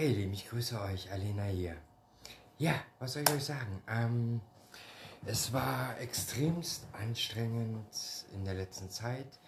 [0.00, 1.76] Hey, Lieben, ich grüße euch, Alena hier.
[2.56, 3.82] Ja, was soll ich euch sagen?
[3.86, 4.40] Ähm,
[5.26, 9.38] es war extremst anstrengend in der letzten Zeit.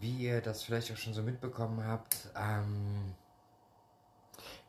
[0.00, 3.14] Wie ihr das vielleicht auch schon so mitbekommen habt, ähm,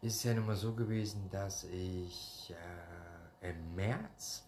[0.04, 2.54] ist es ja nun mal so gewesen, dass ich
[3.42, 4.44] äh, im März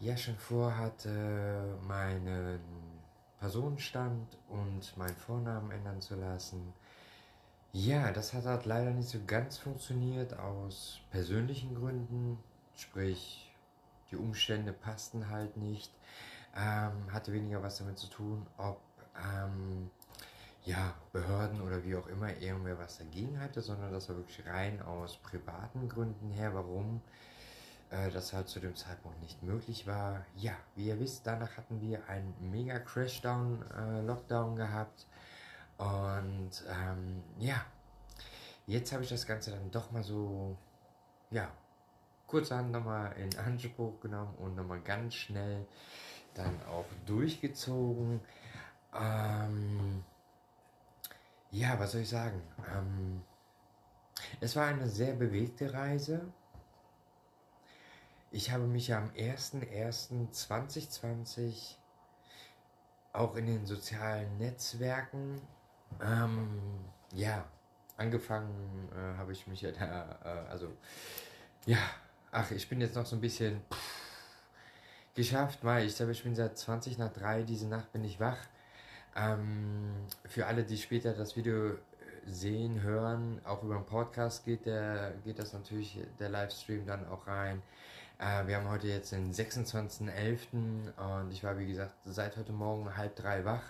[0.00, 2.58] ja schon vorhatte, meinen
[3.38, 6.74] Personenstand und meinen Vornamen ändern zu lassen.
[7.74, 12.38] Ja, das hat halt leider nicht so ganz funktioniert aus persönlichen Gründen,
[12.76, 13.50] sprich
[14.10, 15.90] die Umstände passten halt nicht,
[16.54, 18.78] ähm, hatte weniger was damit zu tun, ob
[19.16, 19.90] ähm,
[20.66, 24.82] ja, Behörden oder wie auch immer irgendwer was dagegen hatte, sondern das war wirklich rein
[24.82, 27.00] aus privaten Gründen her, warum
[27.88, 30.26] äh, das halt zu dem Zeitpunkt nicht möglich war.
[30.36, 35.06] Ja, wie ihr wisst, danach hatten wir einen mega Crashdown, äh, Lockdown gehabt
[35.82, 37.64] und ähm, ja,
[38.66, 40.56] jetzt habe ich das Ganze dann doch mal so,
[41.30, 41.50] ja,
[42.28, 45.66] kurzerhand nochmal in Anspruch genommen und nochmal ganz schnell
[46.34, 48.20] dann auch durchgezogen.
[48.94, 50.04] Ähm,
[51.50, 52.40] ja, was soll ich sagen?
[52.72, 53.24] Ähm,
[54.40, 56.32] es war eine sehr bewegte Reise.
[58.30, 61.74] Ich habe mich am 01.01.2020
[63.12, 65.42] auch in den sozialen Netzwerken
[66.02, 66.60] ähm,
[67.14, 67.44] ja,
[67.96, 70.68] angefangen äh, habe ich mich ja da, äh, also,
[71.66, 71.78] ja,
[72.30, 74.02] ach, ich bin jetzt noch so ein bisschen pff,
[75.14, 78.38] geschafft, weil ich glaube, ich bin seit 20 nach 3, diese Nacht bin ich wach.
[79.14, 81.76] Ähm, für alle, die später das Video
[82.24, 87.26] sehen, hören, auch über den Podcast geht, der, geht das natürlich, der Livestream dann auch
[87.26, 87.62] rein.
[88.18, 90.96] Äh, wir haben heute jetzt den 26.11.
[90.96, 93.62] und ich war, wie gesagt, seit heute Morgen halb drei wach.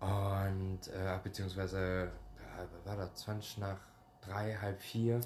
[0.00, 2.10] Und äh, beziehungsweise
[2.84, 3.14] war das?
[3.14, 3.78] 20 nach
[4.22, 5.20] drei, halb vier,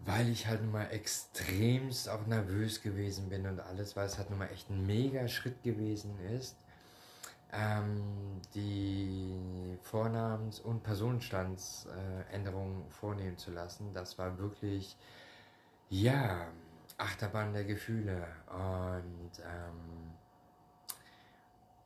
[0.00, 4.30] weil ich halt nun mal extremst auch nervös gewesen bin und alles, weil es halt
[4.30, 6.56] nun mal echt ein mega Schritt gewesen ist,
[7.52, 13.92] ähm, die Vornamens- und Personenstandsänderungen äh, vornehmen zu lassen.
[13.92, 14.96] Das war wirklich,
[15.88, 16.46] ja,
[16.96, 18.26] Achterbahn der Gefühle.
[18.48, 20.09] Und ähm,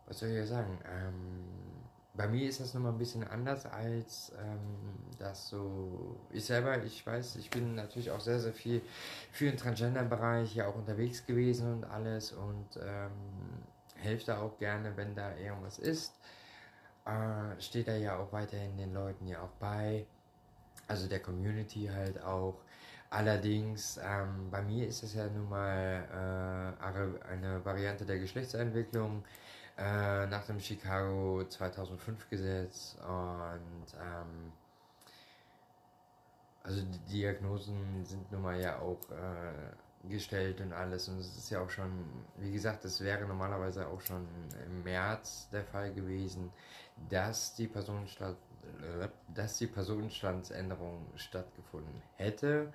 [0.06, 0.78] was soll ich sagen?
[0.84, 1.44] Ähm,
[2.14, 6.16] bei mir ist das nochmal ein bisschen anders als ähm, das so.
[6.30, 8.82] Ich selber, ich weiß, ich bin natürlich auch sehr, sehr viel
[9.32, 13.10] für den Transgender-Bereich ja auch unterwegs gewesen und alles und ähm,
[13.96, 16.14] helfe da auch gerne, wenn da irgendwas ist.
[17.04, 20.06] Äh, steht da ja auch weiterhin den Leuten ja auch bei.
[20.86, 22.60] Also der Community halt auch.
[23.10, 29.24] Allerdings, ähm, bei mir ist es ja nun mal äh, eine Variante der Geschlechtsentwicklung
[29.76, 34.52] äh, nach dem Chicago 2005 Gesetz und ähm,
[36.62, 41.50] also die Diagnosen sind nun mal ja auch äh, gestellt und alles und es ist
[41.50, 41.90] ja auch schon,
[42.36, 44.26] wie gesagt, es wäre normalerweise auch schon
[44.66, 46.52] im März der Fall gewesen,
[47.08, 48.36] dass die Personenstand
[49.34, 52.72] dass die Personenstandsänderung stattgefunden hätte,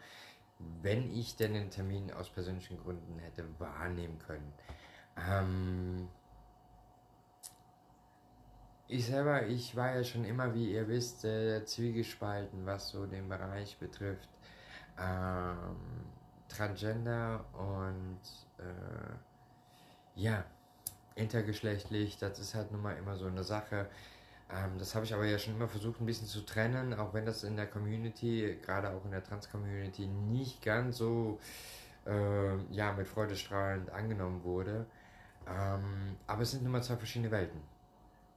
[0.81, 4.53] wenn ich denn den Termin aus persönlichen Gründen hätte wahrnehmen können.
[5.17, 6.07] Ähm,
[8.89, 13.29] ich selber, ich war ja schon immer, wie ihr wisst, äh, zwiegespalten, was so den
[13.29, 14.27] Bereich betrifft.
[14.99, 15.77] Ähm,
[16.49, 18.19] Transgender und
[18.57, 19.13] äh,
[20.15, 20.43] ja,
[21.15, 23.87] intergeschlechtlich, das ist halt nun mal immer so eine Sache.
[24.51, 27.27] Ähm, das habe ich aber ja schon immer versucht, ein bisschen zu trennen, auch wenn
[27.27, 31.39] das in der Community, gerade auch in der Trans-Community, nicht ganz so
[32.07, 34.87] äh, ja, mit Freude strahlend angenommen wurde.
[35.47, 37.61] Ähm, aber es sind nun mal zwei verschiedene Welten.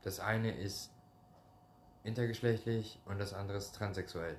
[0.03, 0.91] Das eine ist
[2.05, 4.37] intergeschlechtlich und das andere ist transsexuell.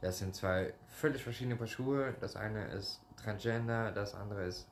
[0.00, 2.14] Das sind zwei völlig verschiedene Paar Schuhe.
[2.20, 4.68] Das eine ist transgender, das andere ist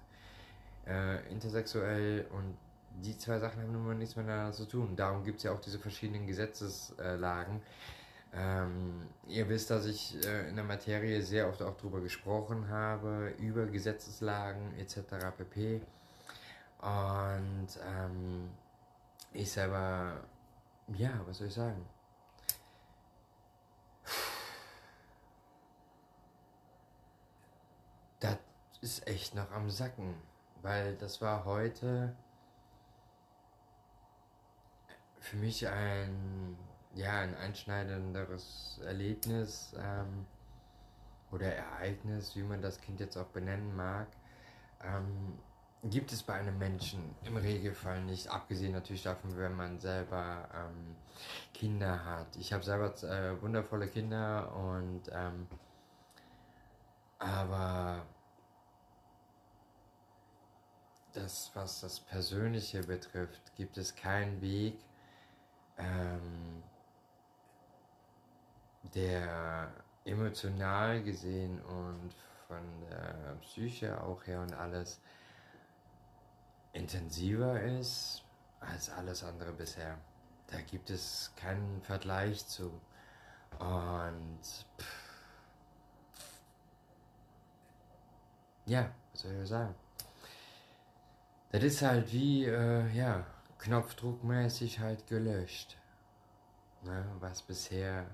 [0.87, 2.57] äh, intersexuell und
[3.03, 4.95] die zwei Sachen haben nun mal nichts miteinander zu tun.
[4.95, 7.61] Darum gibt es ja auch diese verschiedenen Gesetzeslagen.
[8.37, 13.33] Ähm, ihr wisst, dass ich äh, in der Materie sehr oft auch darüber gesprochen habe,
[13.39, 14.99] über Gesetzeslagen etc.
[15.37, 15.81] pp.
[16.81, 18.51] Und ähm,
[19.33, 20.21] ich selber
[20.89, 21.87] ja, was soll ich sagen?
[28.21, 28.39] Das
[28.81, 30.15] ist echt noch am Sacken,
[30.63, 32.17] weil das war heute
[35.21, 36.57] für mich ein,
[36.95, 40.27] ja, ein einschneidenderes Erlebnis ähm,
[41.33, 44.07] oder Ereignis, wie man das Kind jetzt auch benennen mag.
[44.83, 45.39] Ähm,
[45.91, 50.97] gibt es bei einem Menschen im Regelfall nicht, abgesehen natürlich davon, wenn man selber ähm,
[51.53, 52.37] Kinder hat.
[52.37, 55.47] Ich habe selber äh, wundervolle Kinder und ähm,
[57.19, 58.05] aber
[61.13, 64.79] das, was das Persönliche betrifft, gibt es keinen Weg,
[65.79, 66.63] ähm,
[68.95, 69.73] der
[70.05, 72.15] emotional gesehen und
[72.47, 75.01] von der Psyche auch her und alles
[76.75, 78.23] intensiver ist
[78.61, 79.97] als alles andere bisher.
[80.49, 82.71] Da gibt es keinen Vergleich zu.
[83.59, 84.41] Und
[84.79, 85.05] pff,
[88.67, 89.75] ja, was soll ich sagen?
[91.53, 93.25] Das ist halt wie, äh, ja,
[93.59, 95.77] knopfdruckmäßig halt gelöscht.
[96.83, 98.07] Ne, was bisher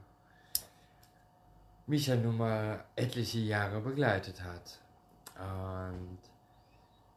[1.87, 4.79] mich ja nun mal etliche Jahre begleitet hat.
[5.37, 6.19] Und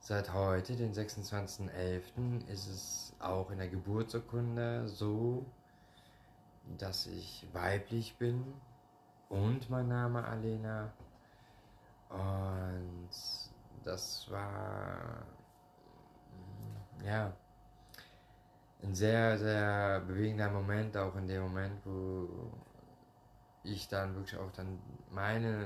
[0.03, 5.45] seit heute, den 26.11., ist es auch in der Geburtsurkunde so,
[6.77, 8.53] dass ich weiblich bin
[9.29, 10.91] und mein Name Alena.
[12.09, 13.09] Und
[13.85, 15.23] das war
[17.05, 17.31] ja
[18.83, 22.51] ein sehr, sehr bewegender Moment, auch in dem Moment, wo
[23.63, 24.79] ich dann wirklich auch dann
[25.09, 25.65] meine,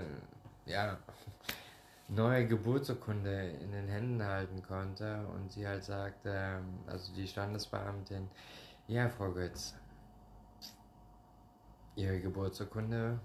[0.68, 1.00] ja,
[2.08, 8.30] neue Geburtsurkunde in den Händen halten konnte und sie halt sagte, ähm, also die Standesbeamtin,
[8.88, 9.76] ja, Frau Götz,
[11.96, 13.20] Ihre Geburtsurkunde,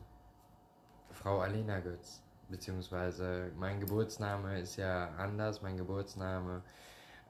[1.11, 6.62] Frau Alena Götz, beziehungsweise mein Geburtsname ist ja anders, mein Geburtsname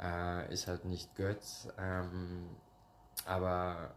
[0.01, 2.49] äh, ist halt nicht Götz, ähm,
[3.27, 3.95] aber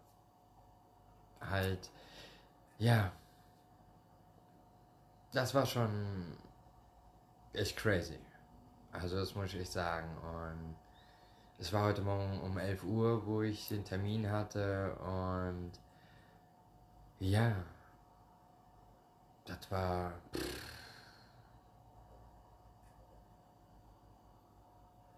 [1.40, 1.90] halt,
[2.80, 3.12] ja,
[5.32, 6.38] das war schon
[7.56, 8.20] echt crazy.
[8.92, 10.10] Also das muss ich echt sagen.
[10.18, 10.76] Und
[11.58, 15.72] es war heute Morgen um 11 Uhr, wo ich den Termin hatte und
[17.20, 17.56] ja,
[19.46, 20.14] das war...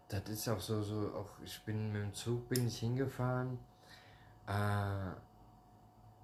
[0.08, 3.58] Das ist auch so, so, auch ich bin mit dem Zug bin ich hingefahren.
[4.46, 5.10] Äh,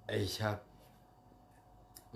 [0.07, 0.61] ich habe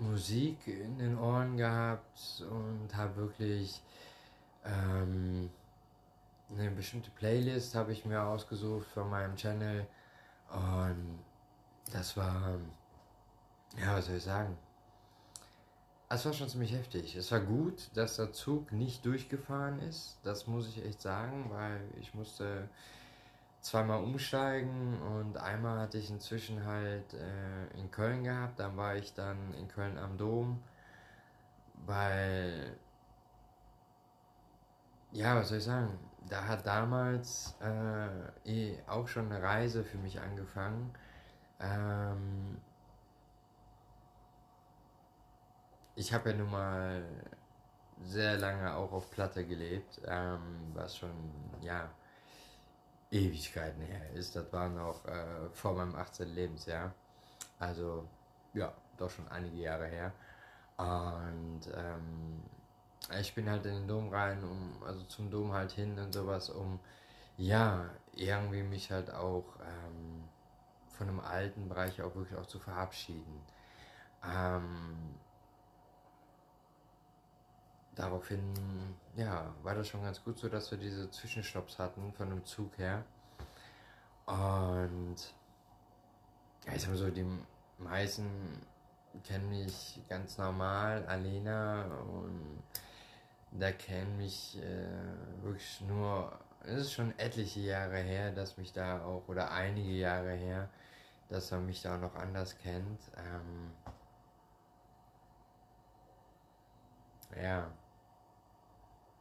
[0.00, 3.82] Musik in den Ohren gehabt und habe wirklich
[4.64, 5.50] ähm,
[6.50, 9.86] eine bestimmte Playlist habe ich mir ausgesucht von meinem Channel
[10.50, 11.18] und
[11.92, 12.58] das war,
[13.78, 14.56] ja, was soll ich sagen?
[16.08, 17.14] Es war schon ziemlich heftig.
[17.14, 20.18] Es war gut, dass der Zug nicht durchgefahren ist.
[20.24, 22.68] Das muss ich echt sagen, weil ich musste
[23.60, 29.14] zweimal umsteigen und einmal hatte ich inzwischen halt äh, in Köln gehabt, dann war ich
[29.14, 30.62] dann in Köln am Dom,
[31.86, 32.76] weil,
[35.12, 35.98] ja, was soll ich sagen,
[36.28, 40.92] da hat damals äh, eh auch schon eine Reise für mich angefangen.
[41.60, 42.58] Ähm,
[45.94, 47.02] ich habe ja nun mal
[48.02, 51.10] sehr lange auch auf Platte gelebt, ähm, was schon,
[51.60, 51.90] ja,
[53.10, 54.36] Ewigkeiten her ist.
[54.36, 56.34] Das war noch äh, vor meinem 18.
[56.34, 56.92] Lebensjahr.
[57.58, 58.08] Also,
[58.54, 60.12] ja, doch schon einige Jahre her.
[60.76, 62.42] Und ähm,
[63.20, 66.50] ich bin halt in den Dom rein, um, also zum Dom halt hin und sowas,
[66.50, 66.78] um
[67.36, 70.24] ja, irgendwie mich halt auch ähm,
[70.88, 73.42] von einem alten Bereich auch wirklich auch zu verabschieden.
[74.24, 75.14] Ähm,
[78.00, 78.54] daraufhin,
[79.16, 82.76] ja, war das schon ganz gut so, dass wir diese Zwischenstopps hatten von dem Zug
[82.78, 83.04] her.
[84.26, 85.16] Und
[86.66, 87.26] ja, ich sag mal so, die
[87.78, 88.66] meisten
[89.24, 92.62] kennen mich ganz normal, Alena, und
[93.52, 99.04] da kennen mich äh, wirklich nur, es ist schon etliche Jahre her, dass mich da
[99.04, 100.68] auch, oder einige Jahre her,
[101.28, 103.00] dass man mich da auch noch anders kennt.
[103.16, 103.72] Ähm,
[107.42, 107.70] ja.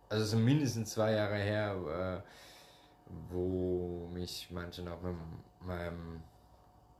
[0.09, 2.29] Also sind mindestens zwei Jahre her, äh,
[3.29, 5.15] wo mich manche noch mit
[5.61, 6.23] meinem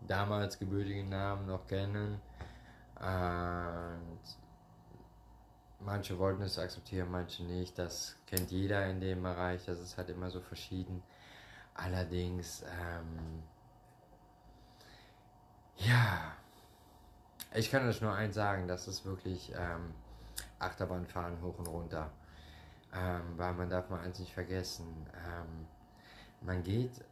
[0.01, 2.21] damals gebürtigen Namen noch kennen.
[2.99, 4.19] Und
[5.79, 7.77] manche wollten es akzeptieren, manche nicht.
[7.79, 9.65] Das kennt jeder in dem Bereich.
[9.65, 11.01] Das ist halt immer so verschieden.
[11.73, 13.43] Allerdings, ähm,
[15.77, 16.33] ja,
[17.55, 19.93] ich kann euch nur eins sagen, das ist wirklich ähm,
[20.59, 22.11] Achterbahnfahren hoch und runter.
[22.93, 25.05] Ähm, weil man darf mal eins nicht vergessen.
[25.13, 25.67] Ähm,
[26.41, 27.03] man geht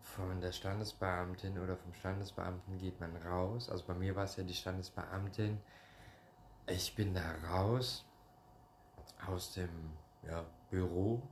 [0.00, 3.70] von der Standesbeamtin oder vom Standesbeamten geht man raus.
[3.70, 5.60] Also bei mir war es ja die Standesbeamtin.
[6.66, 8.04] Ich bin da raus
[9.26, 9.70] aus dem
[10.26, 11.22] ja, Büro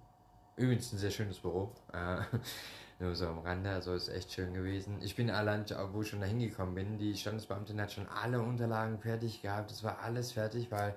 [0.60, 1.72] übrigens ein sehr schönes Büro.
[1.92, 2.22] Äh,
[3.02, 4.98] nur so am Rande, also ist echt schön gewesen.
[5.00, 8.98] Ich bin allein, wo ich schon da hingekommen bin, die Standesbeamtin hat schon alle Unterlagen
[8.98, 9.70] fertig gehabt.
[9.70, 10.94] Es war alles fertig, weil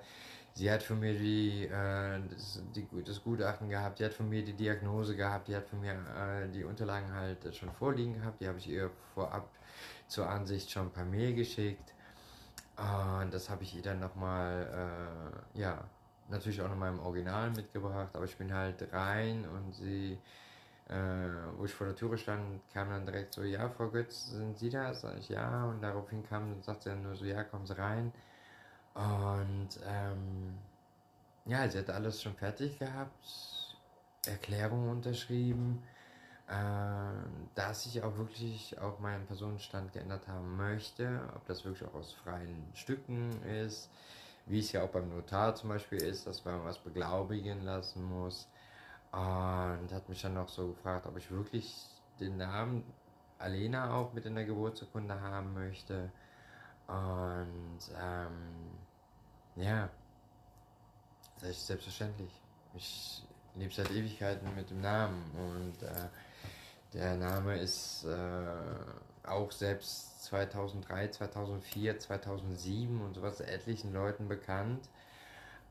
[0.54, 4.44] sie hat von mir die, äh, das, die, das Gutachten gehabt, die hat von mir
[4.44, 8.40] die Diagnose gehabt, die hat von mir äh, die Unterlagen halt schon vorliegen gehabt.
[8.40, 9.48] Die habe ich ihr vorab
[10.08, 11.92] zur Ansicht schon per Mail geschickt.
[12.76, 15.84] Und das habe ich ihr dann nochmal, äh, ja,
[16.28, 20.18] natürlich auch nochmal im Original mitgebracht, aber ich bin halt rein und sie
[20.88, 20.94] äh,
[21.56, 24.68] wo ich vor der Tür stand, kam dann direkt so, ja, Frau Götz, sind Sie
[24.70, 24.92] da?
[24.92, 25.64] Sag ich, ja.
[25.64, 28.12] Und daraufhin kam und sagte dann nur so, ja, kommen Sie rein.
[28.94, 30.58] Und ähm,
[31.46, 33.76] ja, sie hat alles schon fertig gehabt,
[34.26, 35.82] Erklärung unterschrieben,
[36.48, 36.52] äh,
[37.54, 42.12] dass ich auch wirklich auch meinen Personenstand geändert haben möchte, ob das wirklich auch aus
[42.12, 43.90] freien Stücken ist,
[44.46, 48.48] wie es ja auch beim Notar zum Beispiel ist, dass man was beglaubigen lassen muss.
[49.10, 51.86] Und hat mich dann noch so gefragt, ob ich wirklich
[52.18, 52.84] den Namen
[53.38, 56.10] Alena auch mit in der Geburtsurkunde haben möchte.
[56.86, 58.83] Und ähm,
[59.56, 59.88] ja,
[61.40, 62.30] das ist selbstverständlich.
[62.74, 63.22] Ich
[63.54, 66.08] lebe seit Ewigkeiten mit dem Namen und äh,
[66.92, 74.88] der Name ist äh, auch selbst 2003, 2004, 2007 und sowas etlichen Leuten bekannt.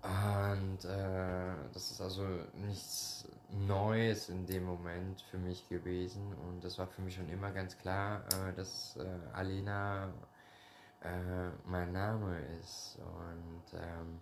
[0.02, 2.24] Und äh, das ist also
[2.56, 6.34] nichts Neues in dem Moment für mich gewesen.
[6.46, 10.10] Und das war für mich schon immer ganz klar, äh, dass äh, Alena
[11.04, 12.98] äh, mein Name ist.
[13.00, 14.20] Und ähm,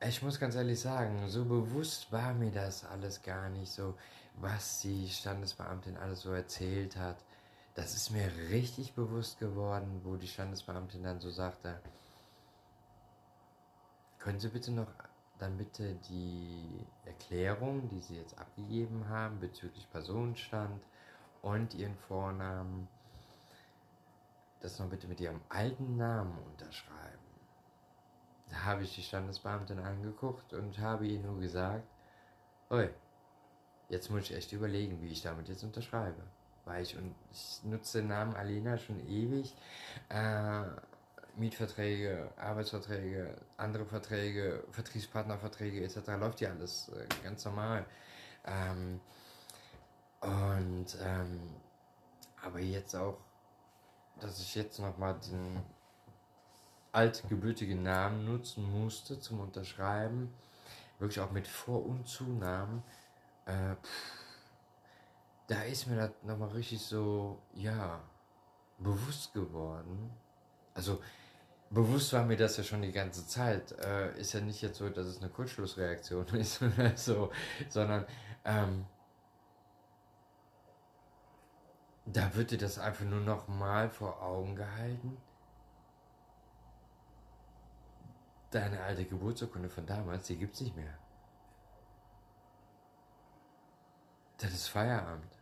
[0.00, 3.94] ich muss ganz ehrlich sagen, so bewusst war mir das alles gar nicht so,
[4.36, 7.16] was die Standesbeamtin alles so erzählt hat.
[7.74, 11.80] Das ist mir richtig bewusst geworden, wo die Standesbeamtin dann so sagte,
[14.18, 14.88] können Sie bitte noch
[15.40, 20.82] dann bitte die Erklärung, die Sie jetzt abgegeben haben bezüglich Personenstand
[21.42, 22.88] und Ihren Vornamen,
[24.60, 27.00] das noch bitte mit Ihrem alten Namen unterschreiben.
[28.48, 31.86] Da habe ich die Standesbeamtin angeguckt und habe ihr nur gesagt,
[32.68, 32.88] oi,
[33.88, 36.22] jetzt muss ich echt überlegen, wie ich damit jetzt unterschreibe.
[36.64, 39.54] Weil ich, und ich nutze den Namen Alena schon ewig.
[40.08, 40.64] Äh,
[41.36, 46.08] Mietverträge, Arbeitsverträge, andere Verträge, Vertriebspartnerverträge etc.
[46.18, 47.86] läuft ja alles äh, ganz normal.
[48.44, 49.00] Ähm,
[50.20, 51.40] und ähm,
[52.42, 53.18] aber jetzt auch,
[54.20, 55.62] dass ich jetzt nochmal den
[56.92, 60.32] altgebürtigen Namen nutzen musste zum Unterschreiben,
[60.98, 62.82] wirklich auch mit Vor- und Zunamen,
[63.46, 64.20] äh, pff,
[65.46, 68.00] da ist mir das nochmal richtig so, ja,
[68.78, 70.10] bewusst geworden.
[70.74, 71.00] Also
[71.70, 73.72] bewusst war mir das ja schon die ganze Zeit.
[73.72, 77.30] Äh, ist ja nicht jetzt so, dass es eine Kurzschlussreaktion ist oder so,
[77.68, 78.06] sondern
[78.44, 78.86] ähm,
[82.16, 85.16] da wird dir das einfach nur noch mal vor Augen gehalten.
[88.50, 90.98] Deine alte Geburtsurkunde von damals, die gibt's nicht mehr.
[94.38, 95.38] Das ist Feierabend.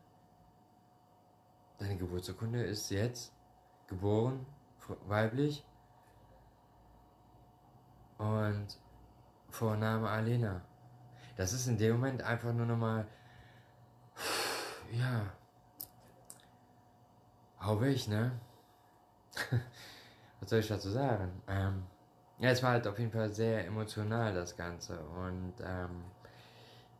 [1.78, 3.32] Deine Geburtsurkunde ist jetzt
[3.86, 4.44] geboren,
[5.06, 5.64] weiblich,
[8.18, 8.66] und
[9.50, 10.60] Vorname Alena.
[11.36, 13.06] Das ist in dem Moment einfach nur nochmal,
[14.90, 15.32] ja,
[17.60, 18.32] hau weg, ne?
[20.40, 21.42] Was soll ich dazu sagen?
[21.48, 21.84] Ähm,
[22.38, 24.98] ja, es war halt auf jeden Fall sehr emotional, das Ganze.
[25.00, 26.04] Und ähm,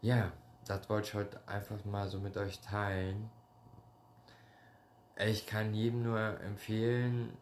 [0.01, 0.33] ja,
[0.67, 3.31] das wollte ich heute einfach mal so mit euch teilen.
[5.17, 7.37] Ich kann jedem nur empfehlen,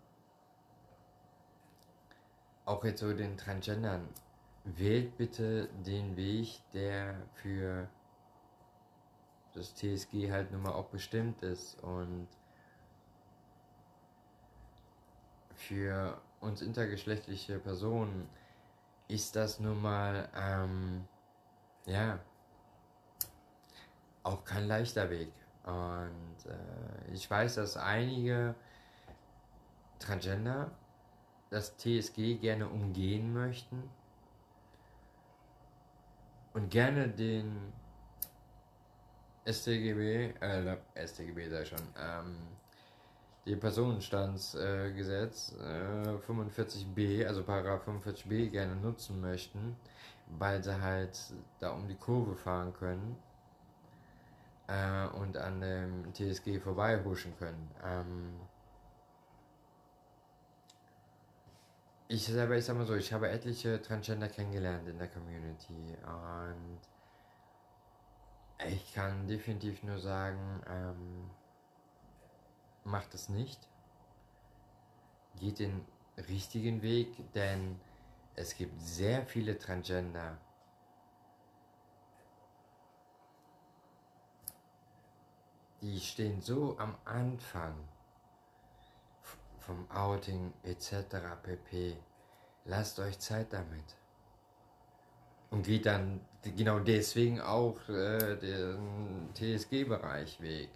[2.65, 4.09] auch jetzt so den Transgendern,
[4.65, 7.89] wählt bitte den Weg, der für
[9.55, 12.29] das TSG halt nun mal auch bestimmt ist und
[15.57, 18.29] für uns intergeschlechtliche Personen
[19.09, 21.07] ist das nun mal, ähm,
[21.87, 22.19] ja,
[24.23, 25.33] auch kein leichter Weg.
[25.65, 28.55] Und äh, ich weiß, dass einige
[29.99, 30.71] Transgender
[31.51, 33.89] das TSG gerne umgehen möchten
[36.55, 37.73] und gerne den
[39.47, 42.37] StGB, äh, StGB sei schon, ähm,
[43.47, 49.77] die Personenstandsgesetz äh, 45b, also Paragraph 45b gerne nutzen möchten,
[50.39, 51.17] weil sie halt
[51.61, 53.17] da um die Kurve fahren können
[54.67, 57.71] äh, und an dem TSG vorbeihuschen können.
[57.85, 58.35] Ähm,
[62.09, 66.81] ich selber, ich sag mal so, ich habe etliche Transgender kennengelernt in der Community und
[68.69, 71.31] Ich kann definitiv nur sagen, ähm,
[72.87, 73.61] macht es nicht.
[75.39, 75.85] Geht den
[76.29, 77.79] richtigen Weg, denn
[78.35, 80.39] es gibt sehr viele Transgender.
[85.83, 87.75] Die stehen so am Anfang
[89.59, 91.17] vom Outing etc.
[91.43, 91.97] pp.
[92.65, 93.97] Lasst euch Zeit damit.
[95.51, 100.71] Und geht dann genau deswegen auch äh, den TSG-Bereich weg.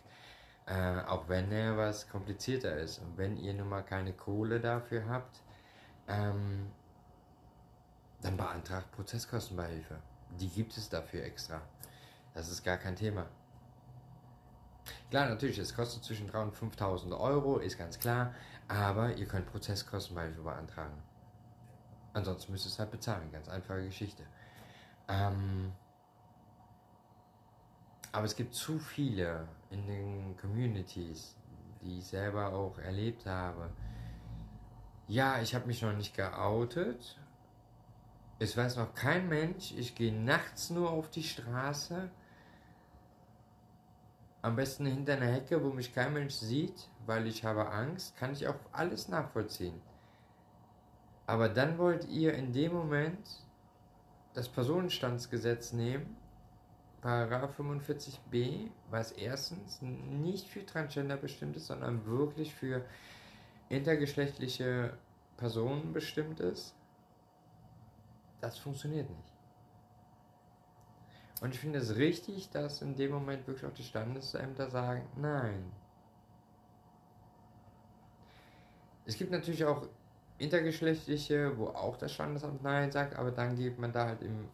[0.71, 3.01] Äh, auch wenn er was komplizierter ist.
[3.01, 5.43] Und wenn ihr nun mal keine Kohle dafür habt,
[6.07, 6.71] ähm,
[8.23, 9.97] dann beantragt Prozesskostenbeihilfe.
[10.39, 11.61] Die gibt es dafür extra.
[12.35, 13.27] Das ist gar kein Thema.
[15.11, 18.33] Klar, natürlich, es kostet zwischen 3.000 und 5.000 Euro, ist ganz klar,
[18.69, 21.03] aber ihr könnt Prozesskostenbeihilfe beantragen.
[22.13, 24.23] Ansonsten müsst ihr es halt bezahlen, ganz einfache Geschichte.
[25.09, 25.73] Ähm,
[28.13, 31.37] aber es gibt zu viele in den Communities,
[31.83, 33.71] die ich selber auch erlebt habe.
[35.07, 37.19] Ja, ich habe mich noch nicht geoutet.
[38.39, 39.73] Es weiß noch kein Mensch.
[39.77, 42.11] Ich gehe nachts nur auf die Straße.
[44.43, 48.17] Am besten hinter einer Hecke, wo mich kein Mensch sieht, weil ich habe Angst.
[48.17, 49.81] Kann ich auch alles nachvollziehen.
[51.27, 53.45] Aber dann wollt ihr in dem Moment
[54.35, 56.17] das Personenstandsgesetz nehmen,
[57.01, 62.85] Paragraph 45b, was erstens nicht für Transgender bestimmt ist, sondern wirklich für
[63.69, 64.93] intergeschlechtliche
[65.37, 66.75] Personen bestimmt ist.
[68.41, 69.33] Das funktioniert nicht.
[71.41, 75.73] Und ich finde es richtig, dass in dem Moment wirklich auch die Standesämter sagen, nein.
[79.07, 79.89] Es gibt natürlich auch
[80.41, 84.49] intergeschlechtliche, wo auch das Standesamt Nein sagt, aber dann geht man da halt im,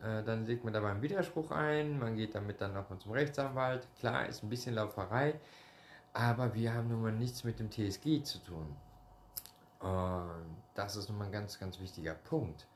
[0.00, 3.86] dann legt man da mal einen Widerspruch ein, man geht damit dann nochmal zum Rechtsanwalt.
[3.98, 5.38] Klar, ist ein bisschen Lauferei,
[6.12, 8.76] aber wir haben nun mal nichts mit dem TSG zu tun.
[9.80, 12.66] Und das ist nun mal ein ganz, ganz wichtiger Punkt.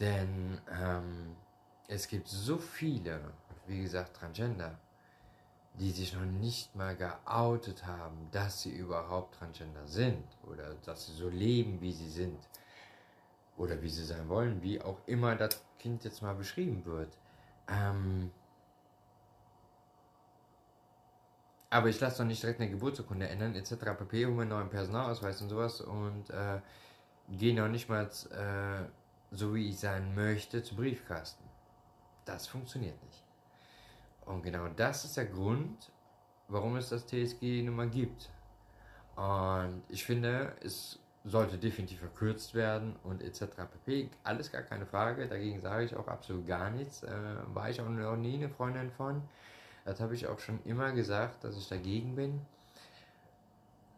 [0.00, 1.36] Denn ähm,
[1.88, 3.20] es gibt so viele,
[3.66, 4.78] wie gesagt, Transgender,
[5.74, 11.12] die sich noch nicht mal geoutet haben, dass sie überhaupt Transgender sind oder dass sie
[11.12, 12.38] so leben, wie sie sind
[13.56, 17.16] oder wie sie sein wollen, wie auch immer das Kind jetzt mal beschrieben wird.
[17.68, 18.30] Ähm
[21.70, 23.74] aber ich lasse doch nicht direkt eine Geburtsurkunde ändern, etc.
[23.98, 24.26] pp.
[24.26, 26.60] um einen neuen Personalausweis und sowas und äh,
[27.28, 28.88] gehe noch nicht mal, äh,
[29.34, 31.44] so wie ich sein möchte, zum Briefkasten.
[32.24, 33.22] Das funktioniert nicht.
[34.24, 35.90] Und genau das ist der Grund,
[36.48, 38.30] warum es das TSG nun mal gibt.
[39.16, 43.46] Und ich finde, es sollte definitiv verkürzt werden und etc.
[43.72, 44.10] pp.
[44.22, 47.02] Alles gar keine Frage, dagegen sage ich auch absolut gar nichts.
[47.02, 47.10] Äh,
[47.54, 49.22] war ich auch noch nie eine Freundin von.
[49.86, 52.40] Das habe ich auch schon immer gesagt, dass ich dagegen bin.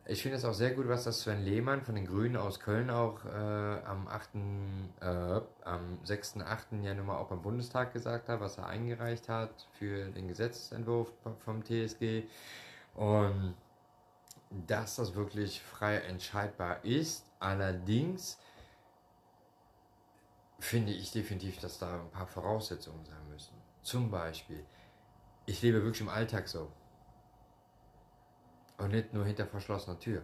[0.08, 2.90] Ich finde es auch sehr gut, was das Sven Lehmann von den Grünen aus Köln
[2.90, 4.28] auch äh, am 8.,
[5.00, 5.06] äh,
[5.64, 6.82] am 6.8.
[6.84, 11.10] ja nun mal auch beim Bundestag gesagt hat, was er eingereicht hat für den Gesetzentwurf
[11.44, 12.22] vom TSG.
[12.94, 13.54] Und
[14.50, 17.24] dass das wirklich frei entscheidbar ist.
[17.38, 18.38] Allerdings
[20.58, 23.54] finde ich definitiv, dass da ein paar Voraussetzungen sein müssen.
[23.82, 24.64] Zum Beispiel,
[25.46, 26.72] ich lebe wirklich im Alltag so.
[28.78, 30.22] Und nicht nur hinter verschlossener Tür.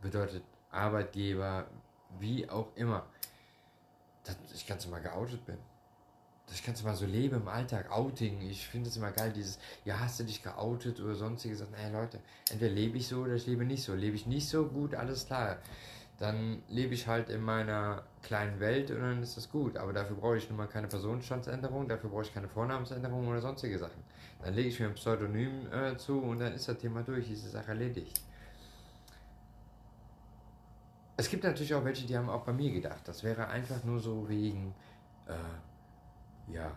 [0.00, 1.66] Bedeutet Arbeitgeber,
[2.18, 3.06] wie auch immer,
[4.24, 5.58] dass ich ganz normal geoutet bin.
[6.54, 8.40] Ich ganz normal so lebe im Alltag, Outing.
[8.42, 11.64] Ich finde es immer geil, dieses, ja, hast du dich geoutet oder sonstiges.
[11.70, 13.94] Naja, Leute, entweder lebe ich so oder ich lebe nicht so.
[13.94, 15.58] Lebe ich nicht so gut, alles klar.
[16.18, 19.76] Dann lebe ich halt in meiner kleinen Welt und dann ist das gut.
[19.76, 23.78] Aber dafür brauche ich nun mal keine Personenstandsänderung, dafür brauche ich keine Vornamensänderung oder sonstige
[23.78, 24.02] Sachen.
[24.42, 27.44] Dann lege ich mir ein Pseudonym äh, zu und dann ist das Thema durch, ist
[27.44, 28.20] die Sache erledigt.
[31.16, 33.06] Es gibt natürlich auch welche, die haben auch bei mir gedacht.
[33.06, 34.74] Das wäre einfach nur so wegen,
[35.28, 35.32] äh,
[36.48, 36.72] ja,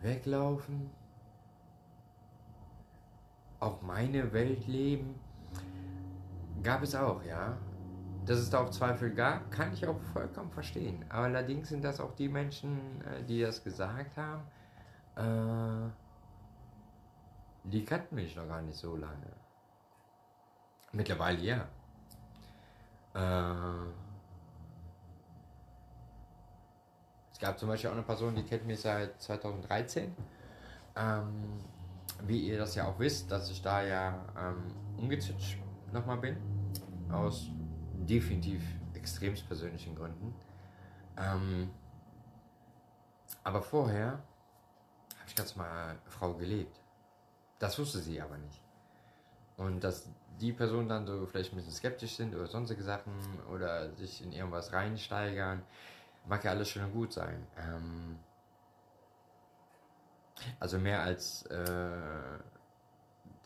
[0.00, 0.90] weglaufen,
[3.60, 5.18] auch meine Welt leben.
[6.62, 7.56] Gab es auch, ja.
[8.24, 11.04] Dass es da auch Zweifel gab, kann ich auch vollkommen verstehen.
[11.08, 14.42] Aber allerdings sind das auch die Menschen, äh, die das gesagt haben,
[15.14, 15.90] äh,
[17.64, 19.32] die kannten mich noch gar nicht so lange.
[20.92, 21.68] Mittlerweile ja.
[23.14, 24.05] Äh,
[27.36, 30.16] es gab zum Beispiel auch eine Person, die kennt mich seit 2013.
[30.96, 31.60] Ähm,
[32.22, 35.58] wie ihr das ja auch wisst, dass ich da ja ähm, umgezitscht
[35.92, 36.38] nochmal bin.
[37.12, 37.48] Aus
[37.92, 38.62] definitiv
[38.94, 40.34] extremst persönlichen Gründen.
[41.18, 41.68] Ähm,
[43.44, 46.80] aber vorher habe ich ganz mal Frau gelebt.
[47.58, 48.62] Das wusste sie aber nicht.
[49.58, 50.08] Und dass
[50.40, 53.12] die Personen dann so vielleicht ein bisschen skeptisch sind oder sonstige Sachen
[53.52, 55.62] oder sich in irgendwas reinsteigern,
[56.26, 57.46] mag ja alles schön und gut sein.
[57.58, 58.18] Ähm
[60.60, 62.38] also mehr als äh,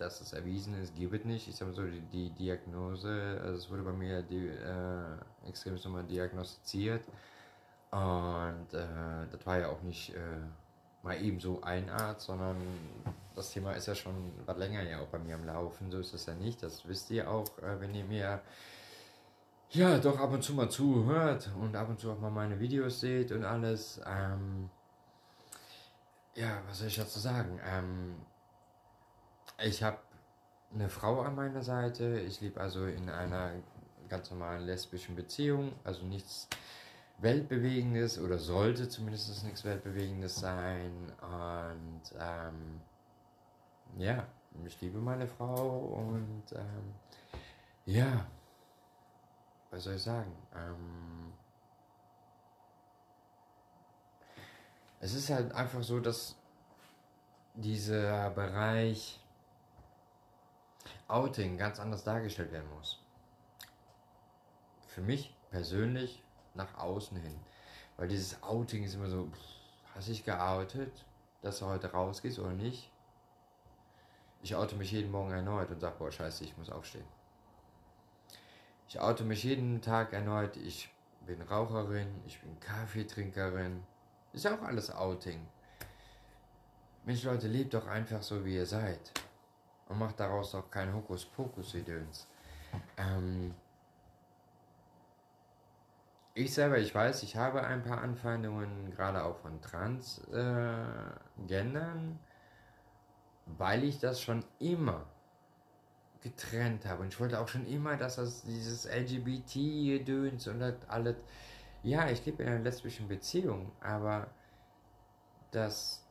[0.00, 1.46] dass es erwiesen ist, gibt es nicht.
[1.46, 5.74] Ich sage mal so, die, die, Diagnose, also es wurde bei mir die, äh, extrem
[5.74, 7.04] nochmal diagnostiziert.
[7.90, 10.18] Und äh, das war ja auch nicht äh,
[11.02, 12.56] mal eben so ein Arzt, sondern
[13.34, 15.90] das Thema ist ja schon was länger ja auch bei mir am Laufen.
[15.90, 16.62] So ist es ja nicht.
[16.62, 18.40] Das wisst ihr auch, äh, wenn ihr mir
[19.70, 23.00] ja doch ab und zu mal zuhört und ab und zu auch mal meine Videos
[23.00, 24.00] seht und alles.
[24.06, 24.70] Ähm,
[26.34, 27.60] ja, was soll ich dazu sagen?
[27.64, 28.14] Ähm,
[29.62, 29.98] ich habe
[30.72, 32.20] eine Frau an meiner Seite.
[32.20, 33.52] Ich lebe also in einer
[34.08, 35.72] ganz normalen lesbischen Beziehung.
[35.84, 36.48] Also nichts
[37.18, 41.12] Weltbewegendes oder sollte zumindest nichts Weltbewegendes sein.
[41.20, 42.80] Und ähm,
[43.98, 44.26] ja,
[44.66, 46.94] ich liebe meine Frau und ähm,
[47.86, 48.26] ja,
[49.70, 50.36] was soll ich sagen?
[50.54, 51.32] Ähm,
[55.00, 56.36] es ist halt einfach so, dass
[57.54, 59.20] dieser Bereich
[61.08, 63.00] Outing ganz anders dargestellt werden muss.
[64.86, 66.22] Für mich persönlich
[66.54, 67.38] nach außen hin.
[67.96, 69.28] Weil dieses Outing ist immer so,
[69.94, 71.04] hast dich geoutet,
[71.42, 72.90] dass du heute rausgehst oder nicht?
[74.42, 77.04] Ich oute mich jeden Morgen erneut und sage, boah, scheiße, ich muss aufstehen.
[78.90, 80.92] Ich oute mich jeden Tag erneut, ich
[81.24, 83.84] bin Raucherin, ich bin Kaffeetrinkerin.
[84.32, 85.46] Ist ja auch alles Outing.
[87.04, 89.12] Mensch, Leute, lebt doch einfach so, wie ihr seid
[89.88, 92.26] und macht daraus auch kein Hokuspokus-Gedöns.
[92.96, 93.54] Ähm,
[96.34, 101.14] ich selber, ich weiß, ich habe ein paar Anfeindungen, gerade auch von Transgendern,
[101.46, 102.18] äh,
[103.56, 105.06] weil ich das schon immer
[106.22, 107.02] getrennt habe.
[107.02, 111.16] Und ich wollte auch schon immer, dass das dieses LGBT-Gedöns und das alles.
[111.82, 114.28] Ja, ich lebe in einer lesbischen Beziehung, aber
[115.50, 116.04] dass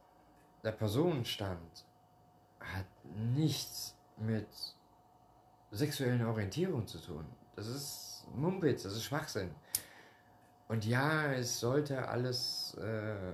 [0.64, 1.86] der Personenstand
[2.60, 2.88] hat
[3.36, 4.48] nichts mit
[5.72, 7.26] sexuellen Orientierung zu tun.
[7.56, 9.52] Das ist Mumpitz, das ist Schwachsinn.
[10.68, 13.34] Und ja, es sollte alles äh,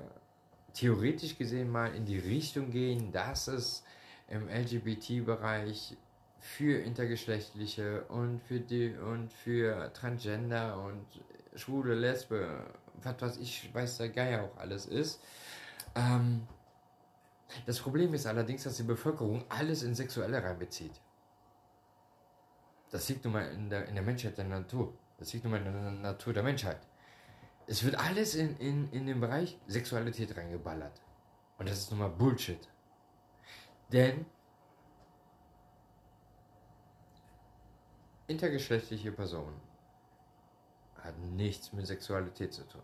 [0.74, 3.84] theoretisch gesehen mal in die Richtung gehen, dass es
[4.28, 5.98] im LGBT-Bereich
[6.46, 11.04] für intergeschlechtliche und für die und für Transgender und
[11.56, 12.64] schwule Lesbe,
[13.02, 15.22] was weiß ich, weiß der Geier auch alles ist.
[15.96, 16.48] Ähm,
[17.66, 20.94] das Problem ist allerdings, dass die Bevölkerung alles in Sexuelle reinbezieht.
[22.92, 24.94] Das liegt nun mal in der, in der Menschheit der Natur.
[25.18, 26.80] Das liegt nun mal in der Natur der Menschheit.
[27.66, 31.02] Es wird alles in, in, in den Bereich Sexualität reingeballert.
[31.58, 32.70] Und das ist nun mal Bullshit.
[33.92, 34.28] Denn
[38.28, 39.60] intergeschlechtliche Personen
[41.02, 42.82] hat nichts mit Sexualität zu tun.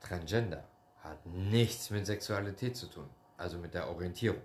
[0.00, 0.64] Transgender
[1.02, 4.40] hat nichts mit Sexualität zu tun also mit der Orientierung.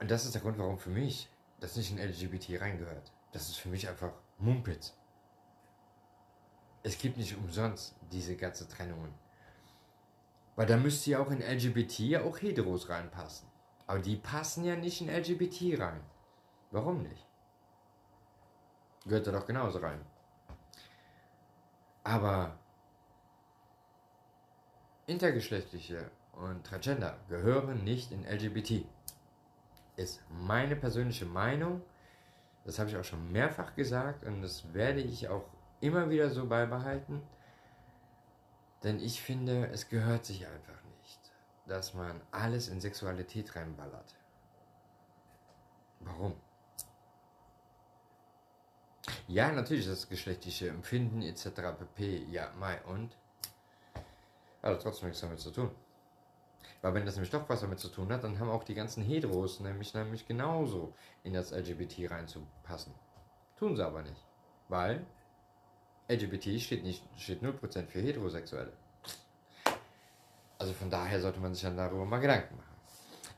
[0.00, 1.28] Und das ist der Grund, warum für mich
[1.60, 3.12] das nicht in LGBT reingehört.
[3.32, 4.94] Das ist für mich einfach Mumpitz.
[6.82, 9.14] Es gibt nicht umsonst diese ganze Trennungen.
[10.56, 13.48] Weil da müsste ja auch in LGBT ja auch Heteros reinpassen.
[13.86, 16.00] Aber die passen ja nicht in LGBT rein.
[16.74, 17.24] Warum nicht?
[19.04, 20.04] Gehört da doch genauso rein.
[22.02, 22.58] Aber
[25.06, 28.84] Intergeschlechtliche und Transgender gehören nicht in LGBT.
[29.94, 31.80] Ist meine persönliche Meinung.
[32.64, 35.44] Das habe ich auch schon mehrfach gesagt und das werde ich auch
[35.80, 37.22] immer wieder so beibehalten.
[38.82, 41.20] Denn ich finde, es gehört sich einfach nicht,
[41.68, 44.16] dass man alles in Sexualität reinballert.
[46.00, 46.34] Warum?
[49.28, 51.46] Ja, natürlich das geschlechtliche Empfinden etc.
[51.78, 52.26] pp.
[52.30, 53.16] Ja, mai und
[54.62, 55.70] hat also trotzdem nichts damit zu tun.
[56.80, 59.02] Weil wenn das nämlich doch was damit zu tun hat, dann haben auch die ganzen
[59.02, 62.94] Heteros nämlich, nämlich genauso in das LGBT reinzupassen.
[63.58, 64.22] Tun sie aber nicht.
[64.68, 65.04] Weil
[66.08, 68.72] LGBT steht, nicht, steht 0% für Heterosexuelle.
[70.58, 72.73] Also von daher sollte man sich dann darüber mal Gedanken machen.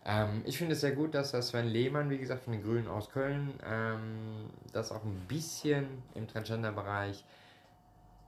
[0.07, 2.89] Ähm, ich finde es sehr gut, dass das Sven Lehmann, wie gesagt, von den Grünen
[2.89, 7.25] aus Köln, ähm, das auch ein bisschen im Transgender-Bereich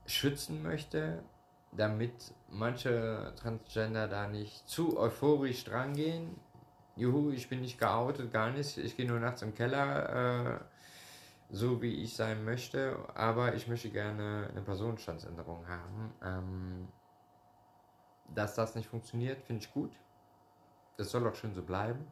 [0.05, 1.23] schützen möchte
[1.71, 6.39] damit manche Transgender da nicht zu euphorisch drangehen.
[6.95, 8.77] Juhu, ich bin nicht geoutet, gar nicht.
[8.77, 10.59] Ich gehe nur nachts im Keller, äh,
[11.51, 12.97] so wie ich sein möchte.
[13.13, 16.13] Aber ich möchte gerne eine Personenstandsänderung haben.
[16.23, 16.87] Ähm,
[18.33, 19.91] dass das nicht funktioniert, finde ich gut.
[20.99, 22.05] Das soll auch schön so bleiben.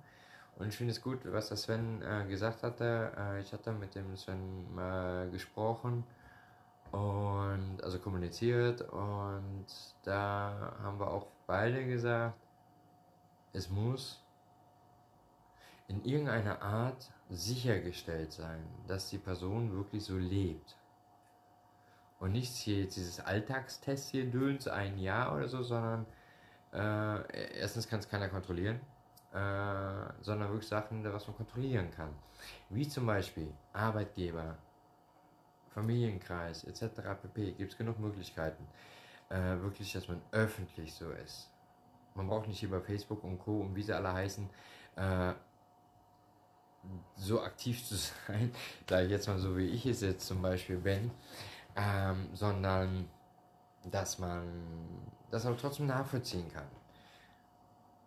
[0.57, 3.11] Und ich finde es gut, was der Sven äh, gesagt hatte.
[3.17, 6.03] Äh, ich hatte mit dem Sven äh, gesprochen
[6.91, 9.65] und also kommuniziert und
[10.03, 12.37] da haben wir auch beide gesagt,
[13.51, 14.23] es muss
[15.89, 20.77] in irgendeiner Art sichergestellt sein, dass die Person wirklich so lebt.
[22.19, 26.05] Und nicht hier dieses Alltagstest hier döns ein Jahr oder so, sondern
[26.73, 28.79] äh, erstens kann es keiner kontrollieren,
[29.33, 32.09] äh, sondern wirklich Sachen, was man kontrollieren kann.
[32.69, 34.57] Wie zum Beispiel Arbeitgeber,
[35.69, 37.01] Familienkreis etc.
[37.21, 37.51] pp.
[37.53, 38.67] Gibt es genug Möglichkeiten.
[39.29, 41.49] Äh, wirklich, dass man öffentlich so ist.
[42.15, 43.61] Man braucht nicht über Facebook und Co.
[43.61, 44.49] und wie sie alle heißen,
[44.95, 45.33] äh,
[47.15, 47.95] so aktiv zu
[48.27, 48.51] sein,
[48.85, 51.11] da ich jetzt mal so wie ich es jetzt zum Beispiel bin,
[51.75, 53.09] ähm, sondern
[53.85, 54.43] dass man
[55.31, 56.67] das aber trotzdem nachvollziehen kann.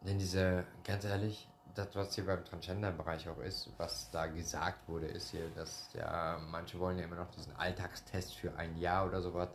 [0.02, 5.06] Denn diese, ganz ehrlich, das, was hier beim Transgender-Bereich auch ist, was da gesagt wurde,
[5.06, 9.20] ist hier, dass ja, manche wollen ja immer noch diesen Alltagstest für ein Jahr oder
[9.20, 9.48] sowas.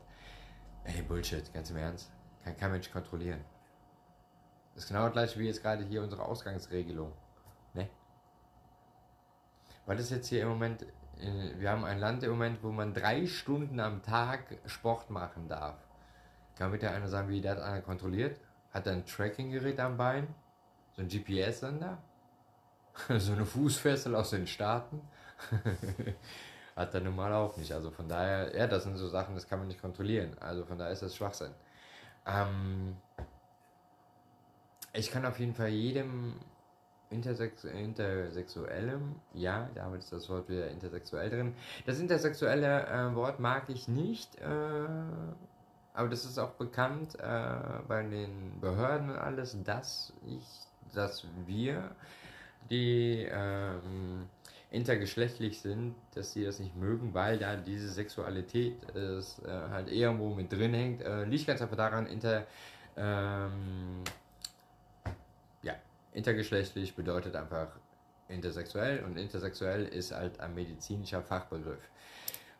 [0.83, 2.11] Ey, Bullshit, ganz im Ernst.
[2.43, 3.43] Kann kein Mensch kontrollieren.
[4.75, 7.11] Das ist genau das gleiche wie jetzt gerade hier unsere Ausgangsregelung.
[7.73, 7.89] Ne?
[9.85, 10.83] Weil das jetzt hier im Moment,
[11.17, 15.47] äh, wir haben ein Land im Moment, wo man drei Stunden am Tag Sport machen
[15.47, 15.77] darf.
[16.57, 18.39] Kann da einer sagen, wie das einer kontrolliert?
[18.71, 20.27] Hat er ein Tracking-Gerät am Bein?
[20.95, 21.97] So ein GPS-Sender?
[23.17, 25.01] so eine Fußfessel aus den Staaten?
[26.75, 27.71] Hat er normal auch nicht.
[27.71, 30.37] Also von daher, ja, das sind so Sachen, das kann man nicht kontrollieren.
[30.39, 31.51] Also von daher ist das Schwachsinn.
[32.25, 32.97] Ähm,
[34.93, 36.35] ich kann auf jeden Fall jedem
[37.09, 41.55] Intersex Intersexuellem, ja, damit ist das Wort wieder intersexuell drin.
[41.85, 44.47] Das intersexuelle äh, Wort mag ich nicht, äh,
[45.95, 47.55] aber das ist auch bekannt äh,
[47.87, 50.43] bei den Behörden und alles, dass ich,
[50.93, 51.91] dass wir,
[52.69, 54.27] die ähm,
[54.71, 60.33] intergeschlechtlich sind, dass sie das nicht mögen, weil da diese Sexualität ist, äh, halt irgendwo
[60.33, 61.01] mit drin hängt.
[61.01, 62.45] Äh, liegt ganz einfach daran, inter,
[62.97, 64.03] ähm,
[65.61, 65.75] ja,
[66.13, 67.67] intergeschlechtlich bedeutet einfach
[68.27, 71.89] intersexuell und intersexuell ist halt ein medizinischer Fachbegriff.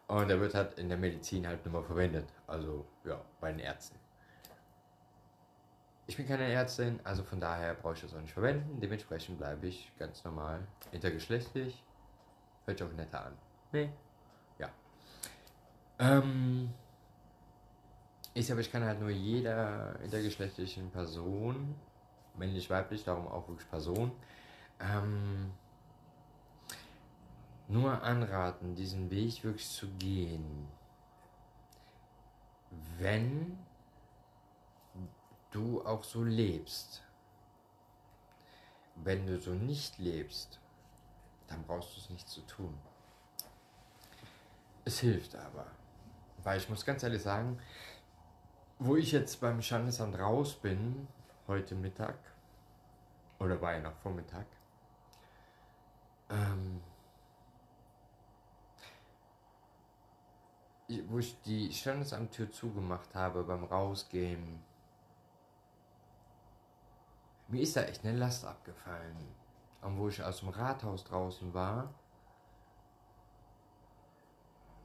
[0.08, 2.28] Und der wird halt in der Medizin halt nur mal verwendet.
[2.48, 3.98] Also ja, bei den Ärzten.
[6.08, 8.80] Ich bin keine Ärztin, also von daher brauche ich das auch nicht verwenden.
[8.80, 10.60] Dementsprechend bleibe ich ganz normal
[10.92, 11.84] intergeschlechtlich.
[12.66, 13.34] Hört sich auch netter an.
[13.72, 13.90] Nee.
[14.60, 14.70] Ja.
[15.98, 16.72] Ähm,
[18.36, 21.74] ich aber ich kann halt nur jeder intergeschlechtlichen Person,
[22.38, 24.12] männlich, weiblich, darum auch wirklich Person,
[24.80, 25.52] ähm,
[27.68, 30.68] nur anraten, diesen Weg wirklich zu gehen,
[32.98, 33.58] wenn
[35.52, 37.02] du auch so lebst.
[38.96, 40.60] Wenn du so nicht lebst,
[41.48, 42.78] dann brauchst du es nicht zu tun.
[44.86, 45.66] Es hilft aber.
[46.44, 47.60] Weil ich muss ganz ehrlich sagen,
[48.80, 51.08] wo ich jetzt beim Standesamt raus bin,
[51.48, 52.18] heute Mittag,
[53.40, 54.46] oder war ja noch Vormittag,
[56.30, 56.82] ähm,
[61.08, 64.64] wo ich die Standesamttür zugemacht habe beim Rausgehen,
[67.48, 69.16] mir ist da echt eine Last abgefallen.
[69.82, 71.94] Und wo ich aus dem Rathaus draußen war,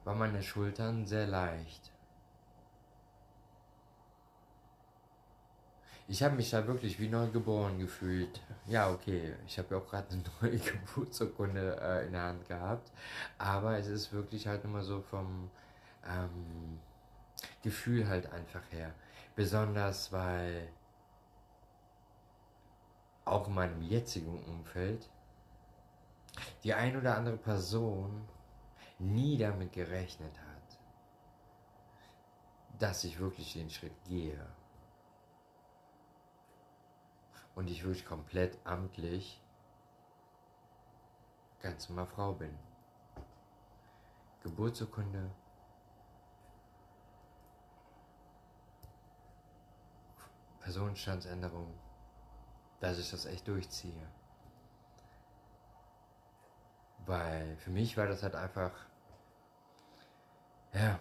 [0.03, 1.91] war meine Schultern sehr leicht.
[6.07, 8.41] Ich habe mich da wirklich wie neu geboren gefühlt.
[8.67, 12.91] Ja, okay, ich habe ja auch gerade eine neue Geburtsurkunde äh, in der Hand gehabt.
[13.37, 15.49] Aber es ist wirklich halt immer so vom
[16.05, 16.79] ähm,
[17.61, 18.93] Gefühl halt einfach her.
[19.35, 20.69] Besonders weil
[23.25, 25.09] auch in meinem jetzigen Umfeld
[26.63, 28.27] die ein oder andere Person
[28.99, 30.79] nie damit gerechnet hat,
[32.79, 34.45] dass ich wirklich den Schritt gehe.
[37.55, 39.41] Und ich wirklich komplett amtlich
[41.61, 42.57] ganz normal Frau bin.
[44.43, 45.29] Geburtsurkunde,
[50.71, 51.77] Personenstandsänderung,
[52.79, 54.07] dass ich das echt durchziehe.
[57.05, 58.71] Weil für mich war das halt einfach,
[60.71, 60.97] ja,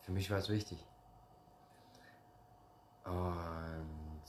[0.00, 0.84] für mich war es wichtig.
[3.04, 4.22] Und,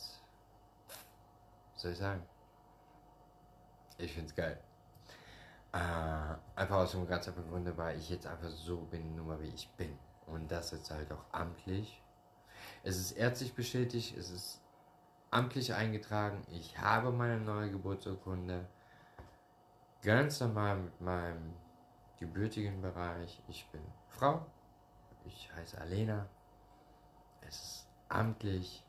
[1.75, 2.23] soll ich sagen?
[3.97, 4.59] Ich finde es geil.
[5.71, 9.41] Äh, einfach aus dem ganz einfachen Grunde, weil ich jetzt einfach so bin, nur mal
[9.41, 9.97] wie ich bin.
[10.33, 12.01] Und das jetzt halt auch amtlich.
[12.83, 14.61] Es ist ärztlich bestätigt, es ist
[15.31, 16.43] amtlich eingetragen.
[16.49, 18.67] Ich habe meine neue Geburtsurkunde
[20.01, 21.53] ganz normal mit meinem
[22.19, 23.41] gebürtigen Bereich.
[23.47, 24.45] Ich bin Frau,
[25.25, 26.27] ich heiße Alena.
[27.41, 28.85] Es ist amtlich.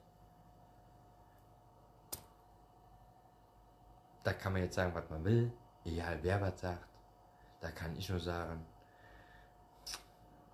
[4.22, 5.52] Da kann man jetzt sagen, was man will,
[5.84, 6.88] egal wer was sagt.
[7.60, 8.64] Da kann ich nur sagen,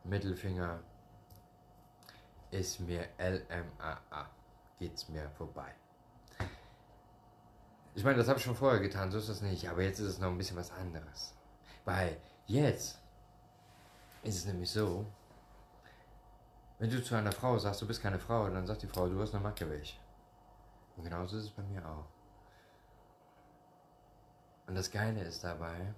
[0.05, 0.81] Mittelfinger
[2.51, 4.31] ist mir LMAA,
[4.79, 5.75] geht's mir vorbei.
[7.95, 10.09] Ich meine, das habe ich schon vorher getan, so ist das nicht, aber jetzt ist
[10.09, 11.35] es noch ein bisschen was anderes.
[11.85, 12.99] Weil jetzt
[14.23, 15.05] ist es nämlich so,
[16.79, 19.21] wenn du zu einer Frau sagst, du bist keine Frau, dann sagt die Frau, du
[19.21, 19.99] hast eine Macke weg.
[20.97, 22.07] Und genauso ist es bei mir auch.
[24.67, 25.93] Und das Geile ist dabei,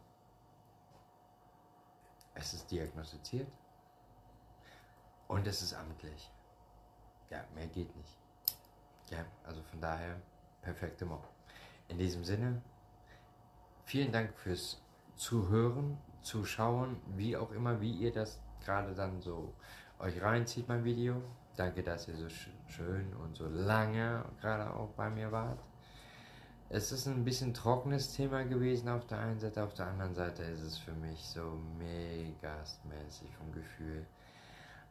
[2.34, 3.48] es ist diagnostiziert
[5.32, 6.30] und es ist amtlich.
[7.30, 8.18] Ja, mehr geht nicht.
[9.10, 10.16] Ja, also von daher,
[10.60, 11.24] perfekte Mo.
[11.88, 12.60] In diesem Sinne,
[13.86, 14.82] vielen Dank fürs
[15.16, 19.54] Zuhören, Zuschauen, wie auch immer, wie ihr das gerade dann so
[19.98, 21.22] euch reinzieht, mein Video.
[21.56, 22.28] Danke, dass ihr so
[22.68, 25.58] schön und so lange gerade auch bei mir wart.
[26.68, 30.42] Es ist ein bisschen trockenes Thema gewesen auf der einen Seite, auf der anderen Seite
[30.42, 34.06] ist es für mich so mega mäßig vom Gefühl.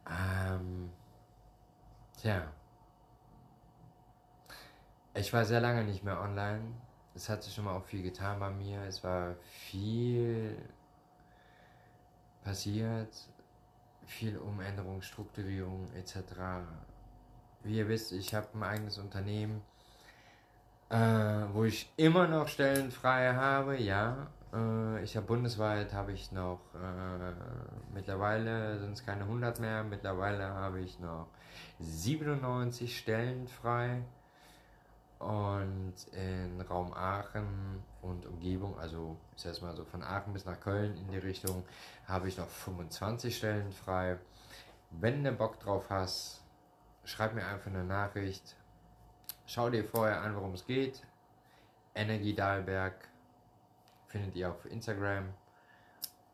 [0.08, 0.90] Ähm,
[2.20, 2.52] tja.
[5.14, 6.62] Ich war sehr lange nicht mehr online.
[7.14, 8.82] Es hat sich schon mal auch viel getan bei mir.
[8.82, 9.34] Es war
[9.68, 10.56] viel
[12.42, 13.14] passiert.
[14.06, 16.16] Viel Umänderung, Strukturierung etc.
[17.62, 19.62] Wie ihr wisst, ich habe ein eigenes Unternehmen,
[20.90, 20.96] äh,
[21.52, 24.28] wo ich immer noch Stellen frei habe, ja.
[24.52, 27.32] Äh, ich habe bundesweit habe ich noch, äh,
[27.94, 31.28] mittlerweile sind es keine 100 mehr, mittlerweile habe ich noch
[31.80, 34.02] 97 Stellen frei.
[35.18, 40.58] Und in Raum Aachen und Umgebung, also ich sag mal so von Aachen bis nach
[40.58, 41.62] Köln in die Richtung,
[42.08, 44.18] habe ich noch 25 Stellen frei.
[44.90, 46.42] Wenn du Bock drauf hast,
[47.04, 48.56] schreib mir einfach eine Nachricht.
[49.46, 51.02] Schau dir vorher an, worum es geht.
[51.94, 52.94] Energie Dahlberg
[54.12, 55.32] findet ihr auf Instagram.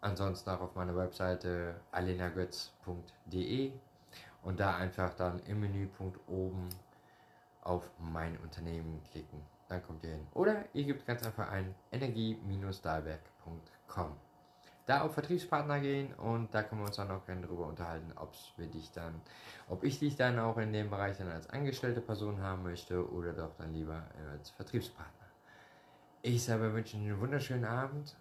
[0.00, 3.72] Ansonsten auch auf meiner Webseite alenagötz.de
[4.42, 6.68] und da einfach dann im Menüpunkt oben
[7.62, 9.40] auf mein Unternehmen klicken.
[9.68, 10.26] Dann kommt ihr hin.
[10.34, 14.12] Oder ihr gebt ganz einfach ein energie-dahlberg.com.
[14.86, 18.32] Da auf Vertriebspartner gehen und da können wir uns dann auch gerne darüber unterhalten, ob
[18.56, 19.20] wir dich dann,
[19.68, 23.34] ob ich dich dann auch in dem Bereich dann als angestellte Person haben möchte oder
[23.34, 25.17] doch dann lieber als Vertriebspartner.
[26.22, 28.16] Ich selber wünsche Ihnen einen wunderschönen Abend.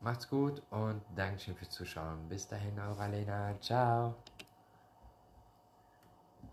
[0.00, 2.28] Macht's gut und Dankeschön fürs Zuschauen.
[2.28, 3.58] Bis dahin, eure Alena.
[3.60, 4.14] Ciao.